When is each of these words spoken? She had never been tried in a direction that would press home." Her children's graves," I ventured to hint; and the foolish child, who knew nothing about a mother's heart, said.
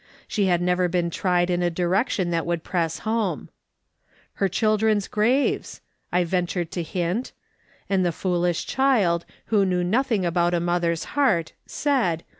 She 0.27 0.47
had 0.47 0.63
never 0.63 0.87
been 0.87 1.11
tried 1.11 1.51
in 1.51 1.61
a 1.61 1.69
direction 1.69 2.31
that 2.31 2.47
would 2.47 2.63
press 2.63 2.97
home." 3.05 3.49
Her 4.41 4.49
children's 4.49 5.07
graves," 5.07 5.79
I 6.11 6.23
ventured 6.23 6.71
to 6.71 6.81
hint; 6.81 7.33
and 7.87 8.03
the 8.03 8.11
foolish 8.11 8.65
child, 8.65 9.25
who 9.53 9.63
knew 9.63 9.83
nothing 9.83 10.25
about 10.25 10.55
a 10.55 10.59
mother's 10.59 11.03
heart, 11.13 11.53
said. 11.67 12.23